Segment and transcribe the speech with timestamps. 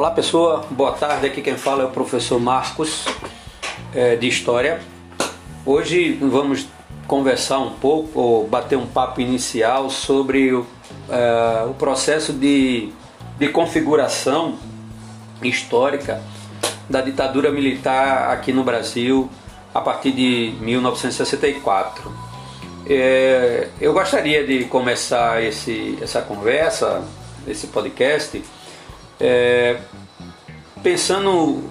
[0.00, 1.26] Olá pessoa, boa tarde.
[1.26, 3.04] Aqui quem fala é o professor Marcos
[3.94, 4.80] é, de História.
[5.66, 6.66] Hoje vamos
[7.06, 10.66] conversar um pouco, ou bater um papo inicial sobre o,
[11.10, 12.90] é, o processo de,
[13.38, 14.56] de configuração
[15.42, 16.22] histórica
[16.88, 19.28] da ditadura militar aqui no Brasil
[19.74, 22.10] a partir de 1964.
[22.88, 27.04] É, eu gostaria de começar esse, essa conversa,
[27.46, 28.42] esse podcast
[29.20, 29.76] é,
[30.82, 31.64] pensando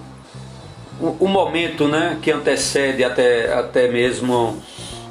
[0.99, 4.62] o, o, momento né, que antecede até, até mesmo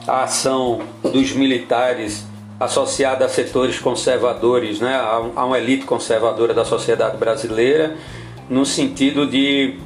[0.06, 2.26] a ação dos militares
[2.60, 7.96] associada a setores conservadores, né, a, a uma elite conservadora da sociedade brasileira,
[8.48, 9.78] no sentido de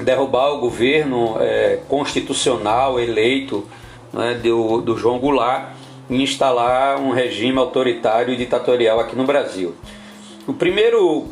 [0.00, 3.66] derrubar o governo é, constitucional eleito
[4.12, 5.70] né, do, do João Goulart
[6.10, 9.74] e instalar um regime autoritário e ditatorial aqui no Brasil.
[10.46, 11.28] O primeiro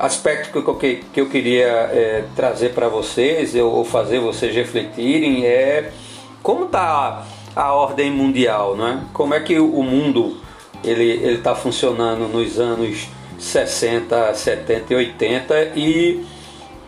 [0.00, 5.44] aspecto que eu, que, que eu queria é, trazer para vocês, ou fazer vocês refletirem,
[5.44, 5.92] é
[6.42, 8.98] como está a ordem mundial, não é?
[9.12, 10.38] Como é que o mundo
[10.82, 16.24] ele está funcionando nos anos 60, 70 e 80 e,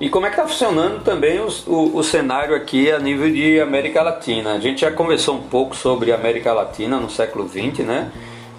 [0.00, 4.02] e como é que está funcionando também o, o, cenário aqui a nível de América
[4.02, 4.52] Latina.
[4.52, 8.10] A gente já conversou um pouco sobre América Latina no século XX, né?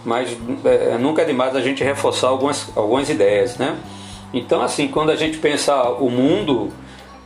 [0.05, 3.77] Mas é, nunca é demais a gente reforçar algumas, algumas ideias, né?
[4.33, 6.71] Então, assim, quando a gente pensa o mundo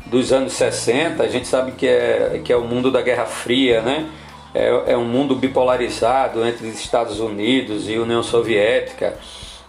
[0.05, 3.81] dos anos 60, a gente sabe que é, que é o mundo da Guerra Fria,
[3.81, 4.09] né?
[4.53, 9.17] É, é um mundo bipolarizado entre Estados Unidos e União Soviética.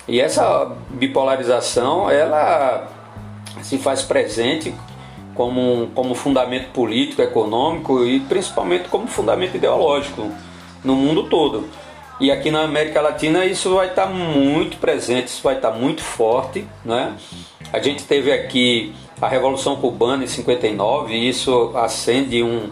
[0.06, 2.88] E essa bipolarização, ela
[3.62, 4.74] se faz presente
[5.34, 10.30] como, como fundamento político, econômico e principalmente como fundamento ideológico
[10.82, 11.68] no mundo todo.
[12.20, 16.66] E aqui na América Latina isso vai estar muito presente, isso vai estar muito forte.
[16.84, 17.14] Né?
[17.72, 22.70] A gente teve aqui a Revolução Cubana em 59 e isso acende um,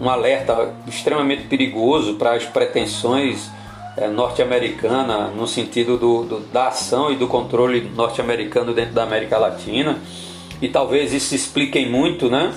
[0.00, 3.50] um alerta extremamente perigoso para as pretensões
[3.98, 9.36] é, norte-americanas no sentido do, do, da ação e do controle norte-americano dentro da América
[9.36, 9.98] Latina.
[10.60, 12.54] E talvez isso explique muito né?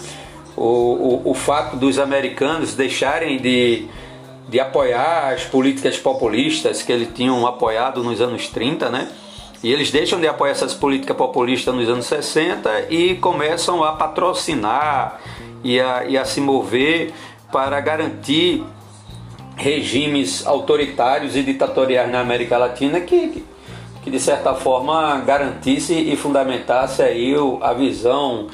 [0.55, 3.87] o, o, o fato dos americanos deixarem de
[4.49, 9.07] de apoiar as políticas populistas que eles tinham apoiado nos anos 30, né?
[9.61, 15.19] E eles deixam de apoiar essas políticas populistas nos anos 60 e começam a patrocinar
[15.63, 17.13] e a, e a se mover
[17.51, 18.63] para garantir
[19.55, 23.43] regimes autoritários e ditatoriais na América Latina que,
[24.01, 28.47] que de certa forma garantisse e fundamentasse aí a visão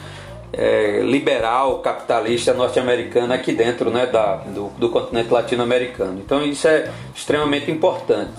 [0.57, 6.21] é, liberal, capitalista norte-americana aqui dentro né, da, do, do continente latino-americano.
[6.23, 8.31] Então isso é extremamente importante.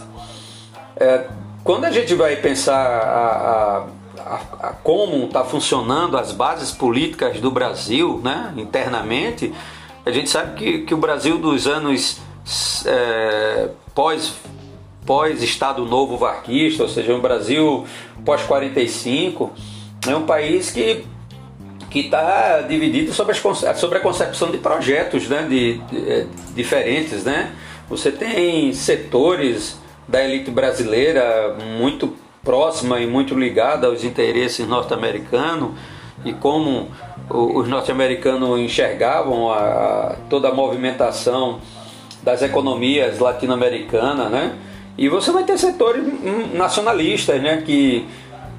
[0.97, 1.27] É,
[1.63, 3.87] quando a gente vai pensar a,
[4.19, 9.53] a, a, como está funcionando as bases políticas do Brasil né, internamente,
[10.05, 12.19] a gente sabe que, que o Brasil dos anos
[12.87, 14.35] é, pós
[15.05, 17.87] pós Estado Novo Varquista, ou seja, um Brasil
[18.25, 19.53] pós 45,
[20.09, 21.07] é um país que
[21.97, 27.25] que está dividido sobre, as, sobre a concepção de projetos né, de, de, é, diferentes.
[27.25, 27.53] Né?
[27.89, 32.15] Você tem setores da elite brasileira muito
[32.45, 35.71] próxima e muito ligada aos interesses norte-americanos
[36.23, 36.91] e como
[37.31, 41.61] os norte-americanos enxergavam a, toda a movimentação
[42.23, 44.55] das economias latino-americanas, né?
[44.99, 46.03] E você vai ter setores
[46.53, 47.63] nacionalistas, né?
[47.65, 48.07] Que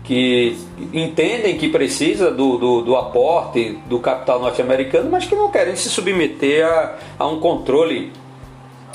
[0.08, 0.58] que
[0.94, 5.90] entendem que precisa do, do, do aporte do capital norte-americano, mas que não querem se
[5.90, 8.14] submeter a, a, um controle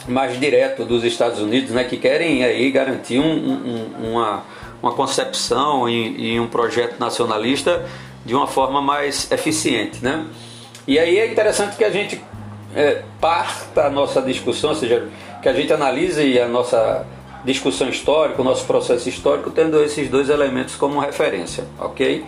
[0.08, 4.42] mais direto dos Estados Unidos, né, que querem aí garantir um, um, uma,
[4.82, 7.84] uma concepção e, e, um projeto nacionalista
[8.24, 10.02] de uma forma mais eficiente.
[10.02, 10.24] Né?
[10.88, 12.24] E aí é interessante que a gente
[12.74, 15.08] é, parta a nossa discussão, ou seja,
[15.42, 17.04] que a gente analise a nossa
[17.44, 22.24] discussão histórica, o nosso processo histórico, tendo esses dois elementos como referência, ok?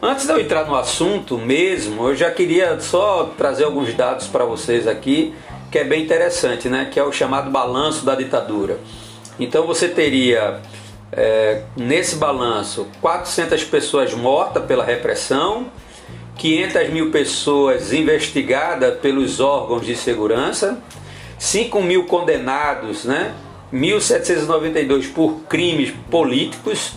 [0.00, 4.44] Antes de eu entrar no assunto mesmo, eu já queria só trazer alguns dados para
[4.44, 5.34] vocês aqui,
[5.72, 6.88] que é bem interessante, né?
[6.90, 8.78] Que é o chamado balanço da ditadura.
[9.40, 10.60] Então você teria
[11.10, 15.66] é, nesse balanço 400 pessoas mortas pela repressão,
[16.36, 20.78] 500 mil pessoas investigadas pelos órgãos de segurança,
[21.38, 23.34] 5 mil condenados, né?
[23.72, 26.94] 1.792 por crimes políticos,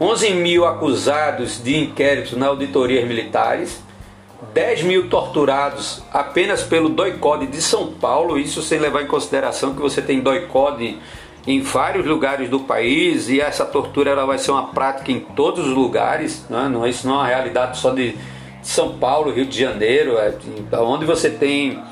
[0.00, 3.82] 11 mil acusados de inquéritos na auditorias militares,
[4.54, 9.80] 10 mil torturados apenas pelo doicode de São Paulo, isso sem levar em consideração que
[9.80, 10.98] você tem doicode
[11.46, 15.66] em vários lugares do país e essa tortura ela vai ser uma prática em todos
[15.66, 16.68] os lugares, né?
[16.70, 18.16] não, isso não é uma realidade só de
[18.62, 20.34] São Paulo, Rio de Janeiro, é,
[20.78, 21.82] onde você tem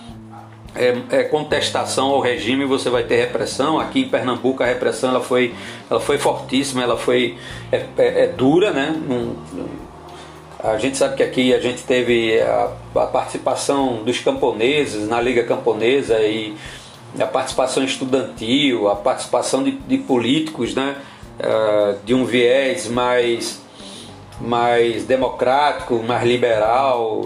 [0.78, 3.78] é, é, contestação ao regime você vai ter repressão.
[3.80, 5.54] Aqui em Pernambuco a repressão ela foi,
[5.90, 7.36] ela foi fortíssima, ela foi
[7.72, 8.94] é, é, é dura, né?
[10.62, 15.44] a gente sabe que aqui a gente teve a, a, participação dos camponeses na Liga
[15.44, 16.56] Camponesa e
[17.19, 20.96] a participação estudantil, a participação de, de políticos, né?
[21.38, 23.62] Uh, de um viés mais
[24.40, 27.22] mais democrático, mais liberal,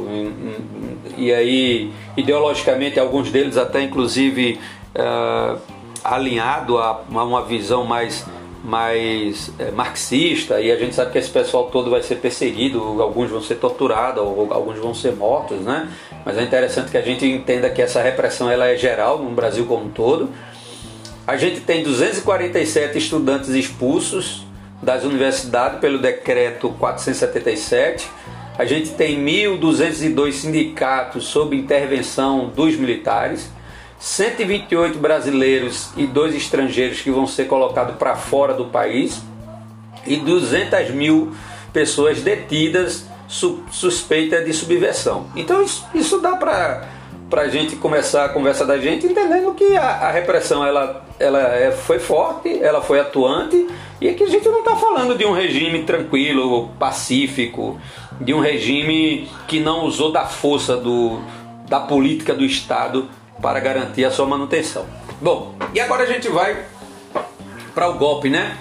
[1.17, 4.61] e aí ideologicamente alguns deles até inclusive
[4.95, 5.59] uh,
[6.05, 8.25] alinhado a uma visão mais
[8.65, 13.29] mais é, marxista e a gente sabe que esse pessoal todo vai ser perseguido, alguns
[13.29, 15.89] vão ser torturados, alguns vão ser mortos, né?
[16.25, 19.67] Mas é interessante que a gente entenda que essa repressão ela é geral no Brasil
[19.67, 20.31] como um todo.
[21.27, 24.45] A gente tem 247 estudantes expulsos
[24.81, 28.09] das universidades pelo decreto 477.
[28.63, 33.51] A gente tem 1.202 sindicatos sob intervenção dos militares,
[33.99, 39.21] 128 brasileiros e dois estrangeiros que vão ser colocados para fora do país
[40.07, 41.33] e 200 mil
[41.73, 45.27] pessoas detidas su suspeitas de subversão.
[45.35, 46.87] Então isso, isso dá para
[47.33, 51.41] para a gente começar a conversa da gente entendendo que a, a repressão ela, ela
[51.41, 53.69] é, foi forte, ela foi atuante
[53.99, 57.81] e que a gente não está falando de um regime tranquilo, pacífico,
[58.21, 61.23] de um regime que não usou da força do,
[61.71, 63.09] da política do Estado
[63.41, 64.85] para garantir a sua manutenção.
[65.19, 66.67] Bom, e agora a gente vai
[67.75, 68.59] para o golpe, né?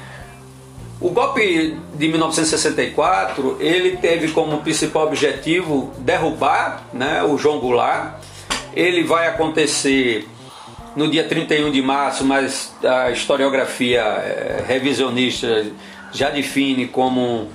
[1.02, 8.31] O golpe de 1964 ele teve como principal objetivo derrubar né, o João Goulart
[8.76, 10.28] ele vai acontecer
[10.96, 15.66] no dia 31 de março, mas a historiografia eh, revisionista
[16.12, 17.50] já define como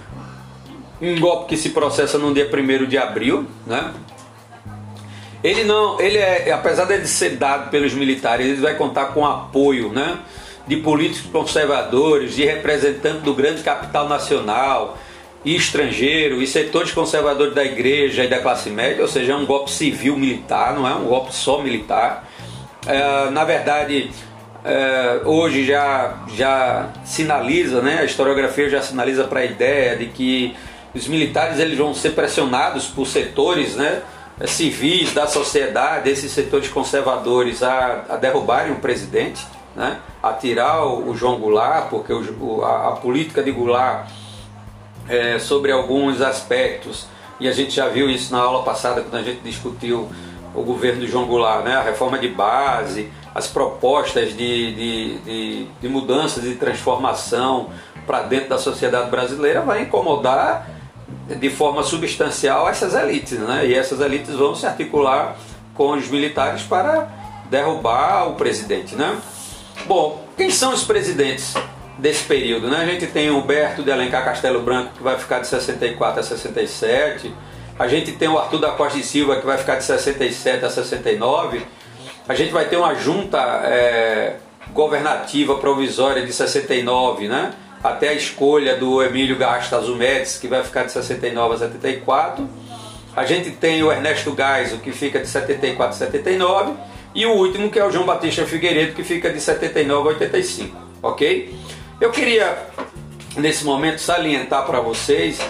[1.01, 3.93] um golpe que se processa no dia 1 de abril, né?
[5.45, 9.91] Ele não, ele é, apesar de ser dado pelos militares, ele vai contar com apoio,
[9.91, 10.19] né?
[10.67, 14.99] De políticos conservadores, de representantes do grande capital nacional,
[15.45, 19.47] e estrangeiro e setores conservadores da igreja e da classe média, ou seja, é um
[19.47, 22.29] golpe civil militar, não é um golpe só militar.
[22.87, 24.11] É, na verdade,
[24.65, 30.57] é, hoje já, já sinaliza, né, a historiografia já sinaliza para a ideia de que
[30.93, 34.03] os militares eles vão ser pressionados por setores né,
[34.47, 39.47] civis da sociedade, esses setores conservadores, a, a derrubarem o presidente,
[39.77, 44.09] né, a tirar o, o João Goulart, porque o, a, a política de Goulart
[45.09, 47.07] é, sobre alguns aspectos,
[47.39, 50.09] e a gente já viu isso na aula passada quando a gente discutiu
[50.55, 51.77] o governo de João Goulart, né?
[51.77, 57.69] a reforma de base, as propostas de, de, de, de mudanças e transformação
[58.07, 60.71] para dentro da sociedade brasileira vai incomodar
[61.29, 63.67] de forma substancial essas elites, né?
[63.67, 65.37] e essas elites vão se articular
[65.75, 67.09] com os militares para
[67.51, 68.95] derrubar o presidente.
[68.95, 69.19] Né?
[69.87, 71.55] Bom, quem são os presidentes?
[71.99, 72.69] Desse período.
[72.69, 72.79] Né?
[72.79, 77.33] A gente tem Humberto de Alencar Castelo Branco, que vai ficar de 64 a 67.
[77.79, 80.71] A gente tem o Arthur da Costa e Silva, que vai ficar de 67 a
[80.71, 81.63] 69.
[82.29, 84.37] A gente vai ter uma junta é,
[84.73, 87.53] governativa provisória de 69, né?
[87.83, 92.49] até a escolha do Emílio Gasta Azumedes, que vai ficar de 69 a 74.
[93.15, 96.73] A gente tem o Ernesto Gaiso, que fica de 74 a 79.
[97.15, 100.77] E o último, que é o João Batista Figueiredo, que fica de 79 a 85.
[101.03, 101.55] Ok?
[101.99, 102.59] Eu queria,
[103.37, 105.41] nesse momento, salientar para vocês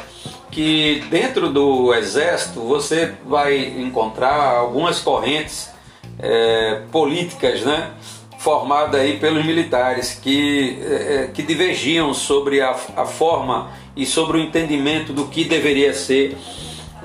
[0.51, 5.69] que dentro do Exército você vai encontrar algumas correntes
[6.21, 7.91] é, políticas, né?
[8.39, 14.41] formada aí pelos militares que, é, que divergiam sobre a, a forma e sobre o
[14.41, 16.37] entendimento do que deveria ser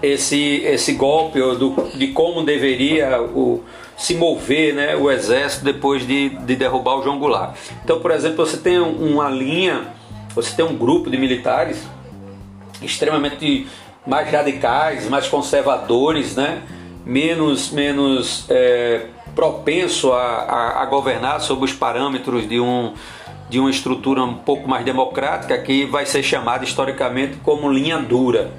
[0.03, 3.63] esse, esse golpe, ou do, de como deveria o,
[4.01, 7.55] se mover né, o exército depois de, de derrubar o João Goulart.
[7.83, 9.89] Então, por exemplo, você tem uma linha,
[10.33, 11.83] você tem um grupo de militares
[12.81, 13.67] extremamente
[14.05, 16.63] mais radicais, mais conservadores, né?
[17.05, 19.05] menos, menos é,
[19.35, 22.95] propenso a, a, a, governar sob os parâmetros de, um,
[23.51, 28.49] de uma estrutura um pouco mais democrática, que vai ser chamada historicamente como linha dura.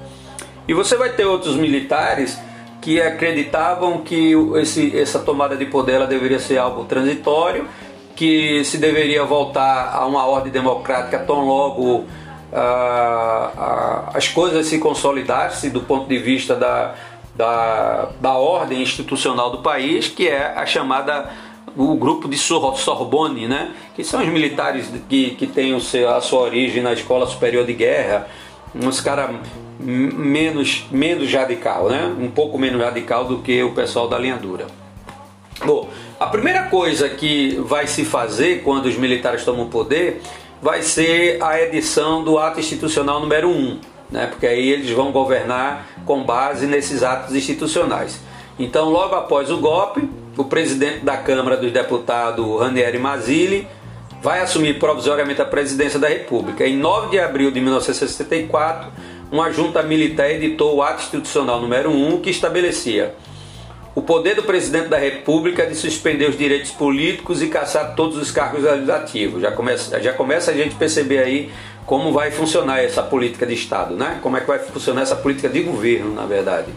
[0.69, 2.39] E você vai ter outros militares
[2.83, 7.65] que acreditavam que esse, essa tomada de poder ela deveria ser algo transitório,
[8.13, 12.03] que se deveria voltar a uma ordem democrática tão logo
[12.51, 16.93] ah, as coisas se consolidassem do ponto de vista da,
[17.33, 21.31] da, da ordem institucional do país, que é a chamada
[21.77, 23.71] o grupo de Sorbonne, né?
[23.95, 27.65] que são os militares que, que têm o seu, a sua origem na Escola Superior
[27.65, 28.27] de Guerra,
[28.75, 29.31] uns caras
[29.83, 32.13] menos, menos radical, né?
[32.19, 34.67] um pouco menos radical do que o pessoal da linha dura.
[35.65, 40.21] Bom, a primeira coisa que vai se fazer quando os militares tomam poder
[40.61, 44.27] vai ser a edição do ato institucional número 1, né?
[44.27, 48.19] porque aí eles vão governar com base nesses atos institucionais.
[48.57, 53.67] Então, logo após o golpe, o presidente da Câmara dos Deputados, Ranieri Mazzilli,
[54.21, 56.65] vai assumir provisoriamente a presidência da República.
[56.65, 58.89] Em 9 de abril de 1964,
[59.33, 63.15] uma junta militar editou o ato institucional número 1 que estabelecia
[63.95, 68.29] o poder do presidente da República de suspender os direitos políticos e caçar todos os
[68.29, 69.41] cargos legislativos.
[69.41, 71.51] Já começa, já começa a gente perceber aí
[71.83, 74.19] como vai funcionar essa política de Estado, né?
[74.21, 76.67] Como é que vai funcionar essa política de governo, na verdade.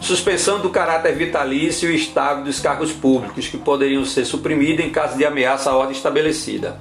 [0.00, 5.16] Suspensão do caráter vitalício e estável dos cargos públicos, que poderiam ser suprimidos em caso
[5.16, 6.80] de ameaça à ordem estabelecida.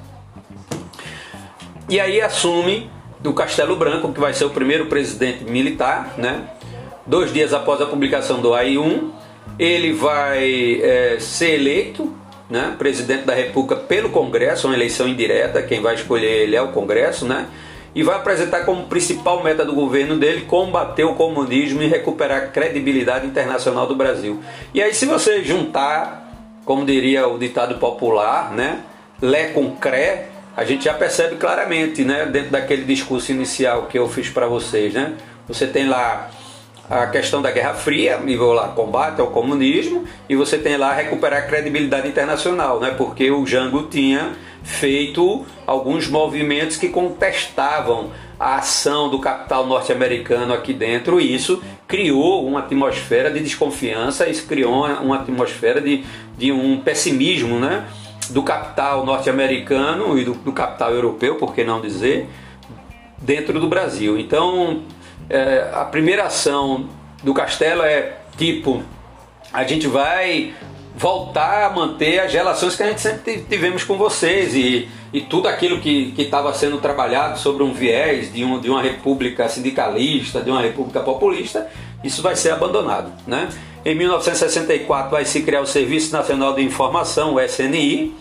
[1.90, 2.90] E aí assume
[3.28, 6.44] do Castelo Branco, que vai ser o primeiro presidente militar, né?
[7.06, 9.10] Dois dias após a publicação do AI-1,
[9.60, 12.10] ele vai é, ser eleito
[12.50, 16.70] né, presidente da República pelo Congresso, uma eleição indireta, quem vai escolher ele é o
[16.70, 17.48] Congresso, né?
[17.94, 22.48] E vai apresentar como principal meta do governo dele combater o comunismo e recuperar a
[22.48, 24.40] credibilidade internacional do Brasil.
[24.74, 26.32] E aí, se você juntar,
[26.64, 28.84] como diria o ditado popular, né,
[29.22, 34.10] Lé com Cré, a gente já percebe claramente, né, dentro daquele discurso inicial que eu
[34.10, 35.14] fiz para vocês, né?
[35.48, 36.32] Você tem lá
[36.90, 41.44] a questão da Guerra Fria, nível lá combate ao comunismo, e você tem lá recuperar
[41.44, 42.90] a credibilidade internacional, né?
[42.98, 44.32] Porque o Jango tinha
[44.64, 48.10] feito alguns movimentos que contestavam
[48.40, 54.48] a ação do capital norte-americano aqui dentro, e isso criou uma atmosfera de desconfiança, isso
[54.48, 56.04] criou uma atmosfera de,
[56.36, 57.86] de um pessimismo, né?
[58.30, 62.30] Do capital norte-americano e do, do capital europeu, por que não dizer,
[63.18, 64.18] dentro do Brasil.
[64.18, 64.84] Então,
[65.30, 66.88] é, a primeira ação
[67.24, 68.84] do Castelo é tipo,
[69.52, 70.54] a gente vai
[70.96, 75.48] voltar a manter as relações que a gente sempre tivemos com vocês e, e tudo
[75.48, 80.50] aquilo que estava sendo trabalhado sobre um viés de, um, de uma república sindicalista, de
[80.50, 81.70] uma república populista,
[82.04, 83.12] isso vai ser abandonado.
[83.28, 83.48] Né?
[83.88, 88.14] Em 1964 vai se criar o Serviço Nacional de Informação, o SNI,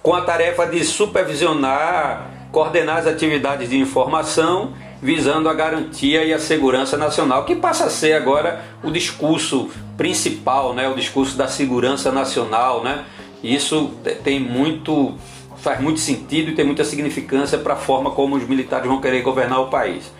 [0.00, 6.38] com a tarefa de supervisionar, coordenar as atividades de informação visando a garantia e a
[6.38, 12.12] segurança nacional, que passa a ser agora o discurso principal, né, o discurso da segurança
[12.12, 13.04] nacional, né?
[13.42, 13.90] Isso
[14.22, 15.16] tem muito
[15.56, 19.22] faz muito sentido e tem muita significância para a forma como os militares vão querer
[19.22, 20.12] governar o país.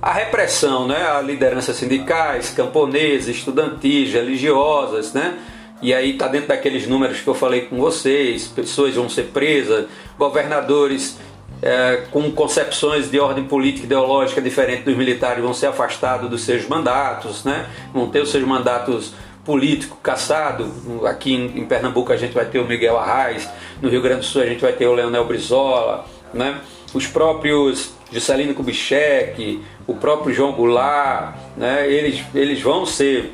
[0.00, 5.36] A repressão, né, a liderança sindicais, camponesas, estudantis, religiosas, né?
[5.82, 9.86] E aí está dentro daqueles números que eu falei com vocês, pessoas vão ser presas,
[10.18, 11.16] governadores
[11.62, 16.42] é, com concepções de ordem política e ideológica diferente dos militares vão ser afastados dos
[16.42, 17.66] seus mandatos, né?
[17.92, 19.12] vão ter os seus mandatos
[19.44, 20.68] políticos caçados.
[21.04, 23.48] Aqui em, em, Pernambuco a gente vai ter o Miguel Arraes,
[23.82, 26.60] no Rio Grande do Sul a gente vai ter o Leonel Brizola, né?
[26.94, 31.90] os próprios Juscelino Kubitschek, o próprio João Goulart, né?
[31.90, 33.32] eles, eles vão ser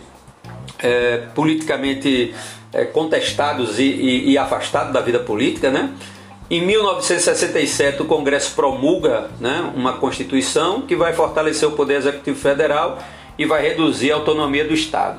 [0.79, 2.35] é, politicamente
[2.73, 5.91] é, contestados e, e, e afastados da vida política, né?
[6.51, 12.99] Em 1967, o Congresso promulga né, uma Constituição que vai fortalecer o Poder Executivo Federal
[13.39, 15.19] e vai reduzir a autonomia do Estado.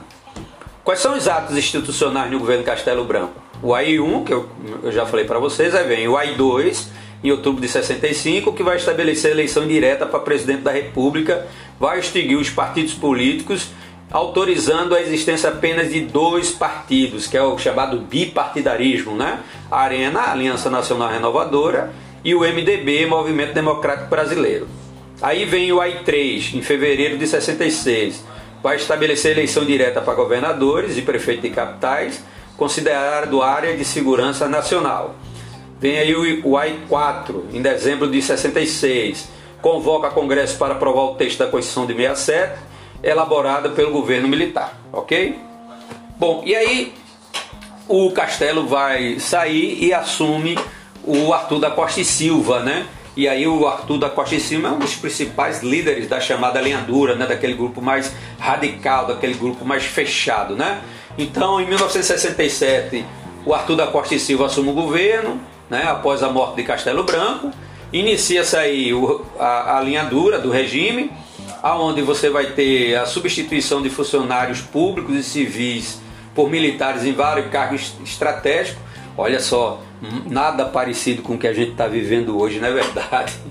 [0.84, 3.34] Quais são os atos institucionais no governo Castelo Branco?
[3.64, 4.48] O AI-1, que eu,
[4.84, 6.86] eu já falei para vocês, aí vem o AI-2,
[7.26, 11.48] em outubro de 65, que vai estabelecer a eleição direta para presidente da República,
[11.80, 13.70] vai extinguir os partidos políticos
[14.12, 19.40] autorizando a existência apenas de dois partidos, que é o chamado bipartidarismo, né?
[19.72, 21.92] A Arena, Aliança Nacional Renovadora,
[22.24, 24.68] e o MDB, Movimento Democrático Brasileiro.
[25.22, 28.24] Aí vem o AI3, em fevereiro de 66,
[28.62, 32.24] vai estabelecer eleição direta para governadores e prefeitos de capitais,
[32.56, 35.16] considerado área de segurança nacional.
[35.80, 39.30] Vem aí o AI4, em dezembro de 66,
[39.62, 42.60] convoca Congresso para aprovar o texto da Constituição de 67
[43.04, 45.38] elaborada pelo governo militar, ok?
[46.18, 46.94] Bom, e aí
[47.88, 50.58] o Castelo vai sair e assume
[51.04, 52.86] o Arthur da Costa e Silva, né?
[53.16, 56.60] E aí o Arthur da Costa e Silva é um dos principais líderes da chamada
[56.60, 57.26] linha dura, né?
[57.26, 60.82] Daquele grupo mais radical, daquele grupo mais fechado, né?
[61.18, 63.06] Então, em 1967,
[63.46, 65.40] o Arthur da Costa e Silva assume o governo,
[65.76, 65.84] né?
[65.88, 67.52] Após a morte de Castelo Branco,
[67.92, 68.92] inicia-se aí
[69.40, 71.12] a, a linha dura do regime
[71.62, 76.00] aonde você vai ter a substituição de funcionários públicos e civis
[76.34, 78.86] por militares em vários cargos estratégicos,
[79.18, 79.82] Olha só,
[80.26, 83.34] nada parecido com o que a gente está vivendo hoje, não é verdade?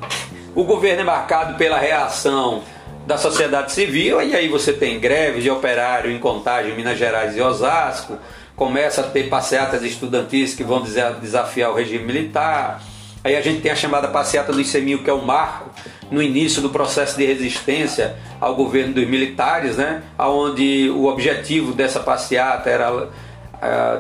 [0.55, 2.63] O governo é marcado pela reação
[3.09, 7.41] da sociedade civil, e aí você tem greves de operário em Contagem, Minas Gerais e
[7.41, 8.17] Osasco,
[8.57, 10.83] começa a ter passeatas estudantis que vão
[11.21, 12.81] desafiar o regime militar.
[13.23, 15.71] Aí a gente tem a chamada passeata do ICMil, que é o marco
[16.11, 20.03] no início do processo de resistência ao governo dos militares, né?
[20.19, 23.09] onde o objetivo dessa passeata era uh,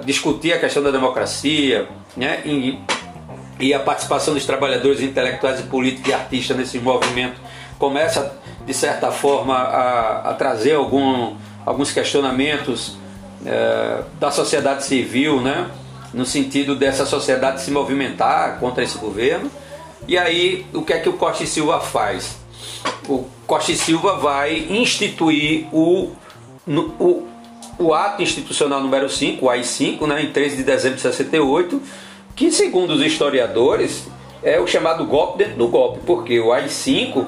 [0.05, 2.43] discutir a questão da democracia né?
[2.45, 2.79] e,
[3.59, 7.41] e a participação dos trabalhadores intelectuais e políticos e artistas nesse movimento
[7.79, 11.35] começa, de certa forma, a, a trazer algum,
[11.65, 12.97] alguns questionamentos
[13.45, 15.71] é, da sociedade civil, né?
[16.15, 19.51] no sentido dessa sociedade se movimentar contra esse governo.
[20.07, 22.37] E aí, o que é que o Costa e Silva faz?
[23.09, 26.13] O Costa e Silva vai instituir o,
[26.67, 27.27] o,
[27.79, 31.83] o ato institucional número 5, o AI-5, né, em 13 de dezembro de 68,
[32.37, 34.07] que, segundo os historiadores,
[34.43, 37.27] é o chamado golpe dentro do golpe, porque o AI-5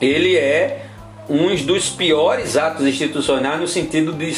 [0.00, 0.85] ele é
[1.28, 4.32] um dos piores atos institucionais no sentido de,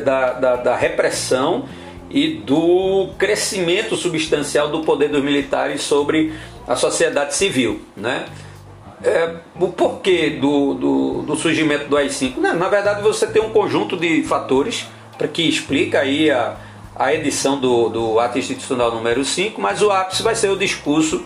[0.00, 1.64] da, da, da, repressão
[2.10, 6.32] e do crescimento substancial do poder dos militares sobre
[6.66, 7.80] a sociedade civil.
[7.96, 8.24] Né?
[9.04, 12.38] É, o porquê do, do, do surgimento do AI-5?
[12.38, 16.56] Na verdade, você tem um conjunto de fatores para que explica aí a,
[16.94, 21.24] a edição do, do ato institucional número 5, mas o ápice vai ser o discurso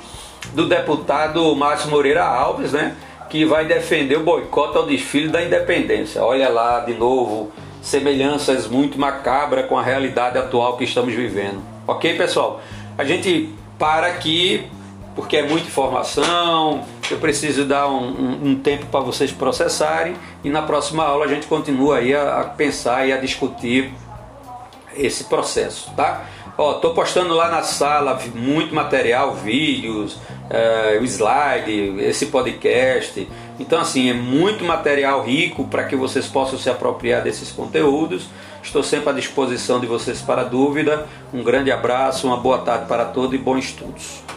[0.52, 2.96] do deputado Márcio Moreira Alves, né?
[3.30, 6.22] Que vai defender o boicote ao desfile da independência.
[6.22, 11.62] Olha lá, de novo, semelhanças muito macabras com a realidade atual que estamos vivendo.
[11.86, 12.60] Ok, pessoal?
[12.98, 14.68] A gente para aqui
[15.14, 20.50] porque é muita informação, eu preciso dar um, um, um tempo para vocês processarem e
[20.50, 23.92] na próxima aula a gente continua aí a, a pensar e a discutir
[24.96, 26.24] esse processo, tá?
[26.56, 30.18] Ó, tô postando lá na sala muito material, vídeos,
[30.50, 33.26] é, o slide, esse podcast.
[33.58, 38.28] Então, assim, é muito material rico para que vocês possam se apropriar desses conteúdos.
[38.62, 41.06] Estou sempre à disposição de vocês para dúvida.
[41.32, 44.29] Um grande abraço, uma boa tarde para todos e bons estudos.